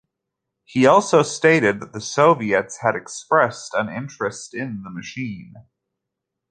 [0.63, 5.53] He also stated that the Soviets had expressed an interest in the machine.